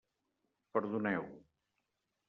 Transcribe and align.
Perdoneu. 0.73 1.23